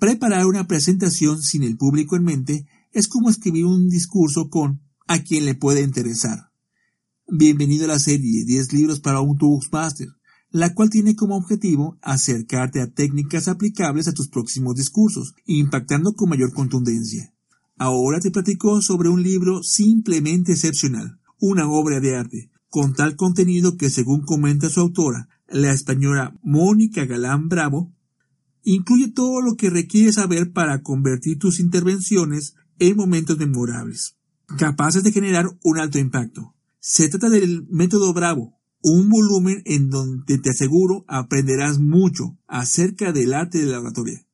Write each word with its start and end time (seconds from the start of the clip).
Preparar 0.00 0.46
una 0.46 0.66
presentación 0.66 1.42
sin 1.42 1.62
el 1.62 1.76
público 1.76 2.16
en 2.16 2.24
mente 2.24 2.66
es 2.90 3.06
como 3.06 3.28
escribir 3.28 3.66
un 3.66 3.90
discurso 3.90 4.48
con 4.48 4.80
a 5.06 5.18
quien 5.18 5.44
le 5.44 5.54
puede 5.54 5.82
interesar. 5.82 6.52
Bienvenido 7.28 7.84
a 7.84 7.88
la 7.88 7.98
serie 7.98 8.46
10 8.46 8.72
libros 8.72 9.00
para 9.00 9.20
un 9.20 9.36
Toastmaster, 9.36 10.08
la 10.48 10.72
cual 10.72 10.88
tiene 10.88 11.16
como 11.16 11.36
objetivo 11.36 11.98
acercarte 12.00 12.80
a 12.80 12.90
técnicas 12.90 13.46
aplicables 13.46 14.08
a 14.08 14.14
tus 14.14 14.28
próximos 14.28 14.74
discursos, 14.74 15.34
impactando 15.44 16.14
con 16.14 16.30
mayor 16.30 16.54
contundencia. 16.54 17.34
Ahora 17.76 18.20
te 18.20 18.30
platico 18.30 18.80
sobre 18.80 19.10
un 19.10 19.22
libro 19.22 19.62
simplemente 19.62 20.52
excepcional, 20.52 21.20
una 21.38 21.70
obra 21.70 22.00
de 22.00 22.16
arte, 22.16 22.50
con 22.70 22.94
tal 22.94 23.16
contenido 23.16 23.76
que 23.76 23.90
según 23.90 24.22
comenta 24.22 24.70
su 24.70 24.80
autora, 24.80 25.28
la 25.46 25.72
española 25.72 26.34
Mónica 26.42 27.04
Galán 27.04 27.50
Bravo, 27.50 27.92
incluye 28.74 29.08
todo 29.08 29.40
lo 29.40 29.56
que 29.56 29.70
requieres 29.70 30.16
saber 30.16 30.52
para 30.52 30.82
convertir 30.82 31.38
tus 31.38 31.60
intervenciones 31.60 32.54
en 32.78 32.96
momentos 32.96 33.38
memorables, 33.38 34.16
capaces 34.58 35.02
de 35.02 35.12
generar 35.12 35.46
un 35.62 35.78
alto 35.78 35.98
impacto. 35.98 36.54
Se 36.78 37.08
trata 37.08 37.28
del 37.28 37.66
método 37.68 38.12
Bravo, 38.12 38.60
un 38.82 39.08
volumen 39.08 39.62
en 39.66 39.90
donde 39.90 40.38
te 40.38 40.50
aseguro 40.50 41.04
aprenderás 41.08 41.78
mucho 41.78 42.38
acerca 42.46 43.12
del 43.12 43.34
arte 43.34 43.58
de 43.58 43.66
la 43.66 43.80
oratoria. 43.80 44.24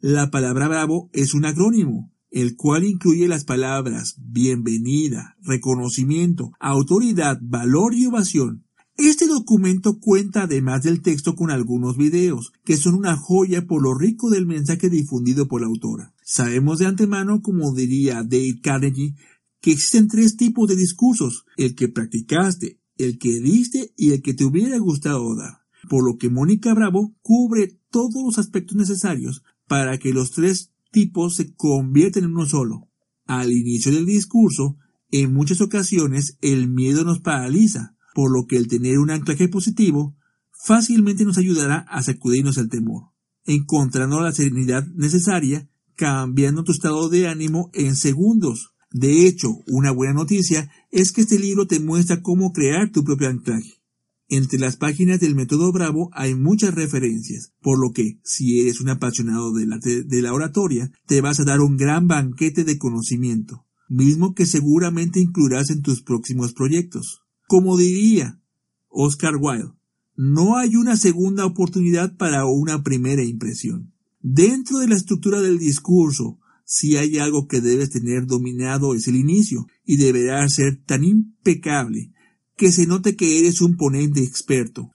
La 0.00 0.30
palabra 0.30 0.68
Bravo 0.68 1.10
es 1.12 1.34
un 1.34 1.44
acrónimo, 1.44 2.12
el 2.30 2.56
cual 2.56 2.84
incluye 2.84 3.28
las 3.28 3.44
palabras 3.44 4.16
bienvenida, 4.18 5.36
reconocimiento, 5.42 6.52
autoridad, 6.58 7.38
valor 7.42 7.94
y 7.94 8.06
ovación. 8.06 8.64
Este 8.96 9.26
documento 9.26 9.98
cuenta 9.98 10.42
además 10.42 10.82
del 10.82 11.00
texto 11.00 11.34
con 11.34 11.50
algunos 11.50 11.96
videos, 11.96 12.52
que 12.64 12.76
son 12.76 12.94
una 12.94 13.16
joya 13.16 13.66
por 13.66 13.82
lo 13.82 13.94
rico 13.94 14.28
del 14.30 14.46
mensaje 14.46 14.90
difundido 14.90 15.48
por 15.48 15.62
la 15.62 15.66
autora. 15.66 16.14
Sabemos 16.22 16.78
de 16.78 16.86
antemano, 16.86 17.40
como 17.40 17.74
diría 17.74 18.22
Dave 18.22 18.60
Carnegie, 18.62 19.14
que 19.60 19.72
existen 19.72 20.08
tres 20.08 20.36
tipos 20.36 20.68
de 20.68 20.76
discursos, 20.76 21.46
el 21.56 21.74
que 21.74 21.88
practicaste, 21.88 22.80
el 22.98 23.18
que 23.18 23.40
diste 23.40 23.92
y 23.96 24.12
el 24.12 24.22
que 24.22 24.34
te 24.34 24.44
hubiera 24.44 24.76
gustado 24.78 25.34
dar, 25.36 25.62
por 25.88 26.04
lo 26.04 26.18
que 26.18 26.28
Mónica 26.30 26.74
Bravo 26.74 27.14
cubre 27.22 27.80
todos 27.90 28.22
los 28.24 28.38
aspectos 28.38 28.76
necesarios 28.76 29.42
para 29.66 29.98
que 29.98 30.12
los 30.12 30.32
tres 30.32 30.72
tipos 30.90 31.36
se 31.36 31.54
conviertan 31.54 32.24
en 32.24 32.32
uno 32.32 32.46
solo. 32.46 32.88
Al 33.24 33.50
inicio 33.52 33.92
del 33.92 34.04
discurso, 34.04 34.76
en 35.10 35.32
muchas 35.32 35.60
ocasiones 35.60 36.36
el 36.40 36.68
miedo 36.68 37.04
nos 37.04 37.20
paraliza, 37.20 37.96
por 38.14 38.30
lo 38.32 38.46
que 38.46 38.56
el 38.56 38.68
tener 38.68 38.98
un 38.98 39.10
anclaje 39.10 39.48
positivo 39.48 40.16
fácilmente 40.50 41.24
nos 41.24 41.38
ayudará 41.38 41.78
a 41.88 42.02
sacudirnos 42.02 42.56
el 42.58 42.68
temor, 42.68 43.10
encontrando 43.44 44.20
la 44.20 44.32
serenidad 44.32 44.86
necesaria, 44.94 45.68
cambiando 45.96 46.64
tu 46.64 46.72
estado 46.72 47.08
de 47.08 47.28
ánimo 47.28 47.70
en 47.74 47.96
segundos. 47.96 48.70
De 48.90 49.26
hecho, 49.26 49.48
una 49.66 49.90
buena 49.90 50.12
noticia 50.12 50.70
es 50.90 51.12
que 51.12 51.22
este 51.22 51.38
libro 51.38 51.66
te 51.66 51.80
muestra 51.80 52.22
cómo 52.22 52.52
crear 52.52 52.90
tu 52.90 53.02
propio 53.04 53.28
anclaje. 53.28 53.82
Entre 54.28 54.58
las 54.58 54.76
páginas 54.76 55.20
del 55.20 55.34
método 55.34 55.72
Bravo 55.72 56.08
hay 56.12 56.34
muchas 56.34 56.74
referencias, 56.74 57.52
por 57.60 57.78
lo 57.78 57.92
que, 57.92 58.18
si 58.24 58.60
eres 58.60 58.80
un 58.80 58.88
apasionado 58.88 59.52
de 59.52 59.66
la, 59.66 59.78
de 59.78 60.22
la 60.22 60.32
oratoria, 60.32 60.90
te 61.06 61.20
vas 61.20 61.40
a 61.40 61.44
dar 61.44 61.60
un 61.60 61.76
gran 61.76 62.06
banquete 62.06 62.64
de 62.64 62.78
conocimiento, 62.78 63.66
mismo 63.88 64.34
que 64.34 64.46
seguramente 64.46 65.20
incluirás 65.20 65.70
en 65.70 65.82
tus 65.82 66.02
próximos 66.02 66.54
proyectos. 66.54 67.21
Como 67.52 67.76
diría 67.76 68.40
Oscar 68.88 69.34
Wilde, 69.38 69.74
no 70.16 70.56
hay 70.56 70.74
una 70.74 70.96
segunda 70.96 71.44
oportunidad 71.44 72.16
para 72.16 72.46
una 72.46 72.82
primera 72.82 73.22
impresión. 73.22 73.92
Dentro 74.22 74.78
de 74.78 74.88
la 74.88 74.96
estructura 74.96 75.42
del 75.42 75.58
discurso, 75.58 76.38
si 76.64 76.96
hay 76.96 77.18
algo 77.18 77.48
que 77.48 77.60
debes 77.60 77.90
tener 77.90 78.24
dominado 78.26 78.94
es 78.94 79.06
el 79.06 79.16
inicio, 79.16 79.66
y 79.84 79.98
deberá 79.98 80.48
ser 80.48 80.82
tan 80.86 81.04
impecable 81.04 82.14
que 82.56 82.72
se 82.72 82.86
note 82.86 83.16
que 83.16 83.40
eres 83.40 83.60
un 83.60 83.76
ponente 83.76 84.22
experto. 84.22 84.90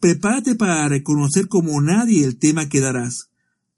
Prepárate 0.00 0.56
para 0.56 0.88
reconocer 0.88 1.46
como 1.46 1.80
nadie 1.80 2.24
el 2.24 2.40
tema 2.40 2.68
que 2.68 2.80
darás. 2.80 3.30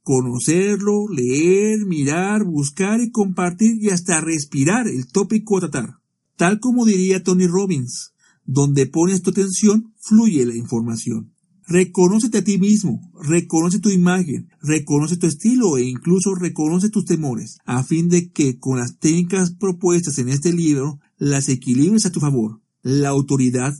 Conocerlo, 0.02 1.06
leer, 1.10 1.84
mirar, 1.84 2.44
buscar 2.44 2.98
y 3.02 3.10
compartir 3.10 3.76
y 3.78 3.90
hasta 3.90 4.22
respirar 4.22 4.88
el 4.88 5.06
tópico 5.06 5.58
a 5.58 5.68
tratar. 5.68 6.05
Tal 6.36 6.60
como 6.60 6.84
diría 6.84 7.22
Tony 7.22 7.46
Robbins, 7.46 8.12
donde 8.44 8.86
pones 8.86 9.22
tu 9.22 9.30
atención, 9.30 9.94
fluye 9.98 10.44
la 10.46 10.54
información. 10.54 11.32
Reconócete 11.68 12.38
a 12.38 12.44
ti 12.44 12.58
mismo, 12.58 13.10
reconoce 13.20 13.80
tu 13.80 13.90
imagen, 13.90 14.48
reconoce 14.62 15.16
tu 15.16 15.26
estilo 15.26 15.76
e 15.76 15.82
incluso 15.82 16.34
reconoce 16.36 16.90
tus 16.90 17.06
temores, 17.06 17.58
a 17.64 17.82
fin 17.82 18.08
de 18.08 18.30
que 18.30 18.58
con 18.58 18.78
las 18.78 18.98
técnicas 18.98 19.50
propuestas 19.50 20.18
en 20.18 20.28
este 20.28 20.52
libro 20.52 21.00
las 21.18 21.48
equilibres 21.48 22.06
a 22.06 22.12
tu 22.12 22.20
favor. 22.20 22.60
La 22.82 23.08
autoridad 23.08 23.74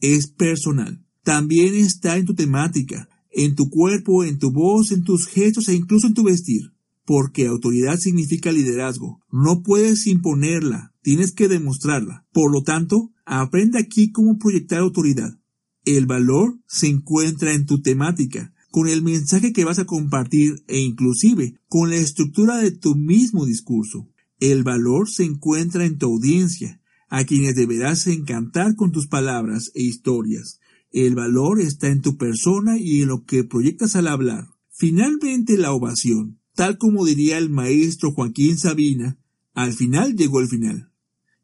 es 0.00 0.28
personal. 0.28 1.04
También 1.22 1.74
está 1.74 2.16
en 2.16 2.24
tu 2.24 2.34
temática, 2.34 3.10
en 3.30 3.54
tu 3.54 3.68
cuerpo, 3.68 4.24
en 4.24 4.38
tu 4.38 4.50
voz, 4.50 4.90
en 4.90 5.04
tus 5.04 5.26
gestos 5.26 5.68
e 5.68 5.74
incluso 5.74 6.06
en 6.06 6.14
tu 6.14 6.24
vestir. 6.24 6.72
Porque 7.04 7.46
autoridad 7.46 7.98
significa 7.98 8.52
liderazgo. 8.52 9.20
No 9.30 9.62
puedes 9.62 10.06
imponerla, 10.06 10.87
Tienes 11.02 11.32
que 11.32 11.48
demostrarla. 11.48 12.26
Por 12.32 12.52
lo 12.52 12.62
tanto, 12.62 13.12
aprende 13.24 13.78
aquí 13.78 14.10
cómo 14.10 14.38
proyectar 14.38 14.80
autoridad. 14.80 15.38
El 15.84 16.06
valor 16.06 16.58
se 16.66 16.88
encuentra 16.88 17.54
en 17.54 17.66
tu 17.66 17.80
temática, 17.80 18.52
con 18.70 18.88
el 18.88 19.02
mensaje 19.02 19.52
que 19.52 19.64
vas 19.64 19.78
a 19.78 19.86
compartir 19.86 20.62
e 20.66 20.80
inclusive 20.80 21.58
con 21.68 21.90
la 21.90 21.96
estructura 21.96 22.58
de 22.58 22.70
tu 22.70 22.94
mismo 22.94 23.46
discurso. 23.46 24.08
El 24.40 24.62
valor 24.62 25.08
se 25.08 25.24
encuentra 25.24 25.84
en 25.84 25.98
tu 25.98 26.06
audiencia, 26.06 26.80
a 27.08 27.24
quienes 27.24 27.54
deberás 27.54 28.06
encantar 28.06 28.76
con 28.76 28.92
tus 28.92 29.06
palabras 29.06 29.72
e 29.74 29.82
historias. 29.82 30.60
El 30.90 31.14
valor 31.14 31.60
está 31.60 31.88
en 31.88 32.02
tu 32.02 32.16
persona 32.16 32.78
y 32.78 33.02
en 33.02 33.08
lo 33.08 33.24
que 33.24 33.44
proyectas 33.44 33.96
al 33.96 34.08
hablar. 34.08 34.48
Finalmente 34.70 35.58
la 35.58 35.72
ovación. 35.72 36.38
Tal 36.54 36.78
como 36.78 37.04
diría 37.04 37.38
el 37.38 37.50
maestro 37.50 38.12
Joaquín 38.12 38.58
Sabina, 38.58 39.18
al 39.58 39.72
final 39.72 40.14
llegó 40.14 40.38
el 40.38 40.46
final 40.46 40.92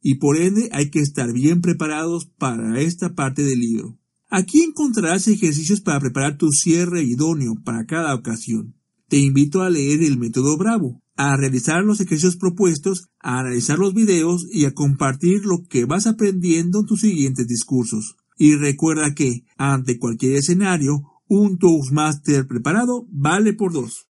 y 0.01 0.17
por 0.17 0.37
ende 0.37 0.69
hay 0.71 0.89
que 0.91 1.01
estar 1.01 1.33
bien 1.33 1.61
preparados 1.61 2.27
para 2.27 2.81
esta 2.81 3.17
parte 3.17 3.43
del 3.43 3.59
libro. 3.59 3.99
Aquí 4.31 4.63
encontrarás 4.63 5.27
ejercicios 5.27 5.81
para 5.81 5.99
preparar 5.99 6.39
tu 6.39 6.53
cierre 6.53 7.03
idóneo 7.03 7.57
para 7.65 7.87
cada 7.87 8.15
ocasión. 8.15 8.77
Te 9.09 9.19
invito 9.19 9.63
a 9.63 9.71
leer 9.71 10.01
el 10.05 10.17
método 10.17 10.57
Bravo, 10.57 11.03
a 11.17 11.37
realizar 11.37 11.83
los 11.83 12.01
ejercicios 12.01 12.37
propuestos, 12.37 13.09
a 13.19 13.41
analizar 13.41 13.81
los 13.81 13.95
videos 13.95 14.47
y 14.49 14.67
a 14.67 14.75
compartir 14.75 15.45
lo 15.45 15.65
que 15.69 15.85
vas 15.85 16.07
aprendiendo 16.07 16.81
en 16.81 16.87
tus 16.87 17.01
siguientes 17.01 17.49
discursos. 17.49 18.15
Y 18.39 18.55
recuerda 18.55 19.13
que, 19.15 19.45
ante 19.57 19.99
cualquier 19.99 20.37
escenario, 20.37 21.03
un 21.27 21.59
Toastmaster 21.59 22.47
preparado 22.47 23.09
vale 23.11 23.55
por 23.55 23.73
dos. 23.73 24.03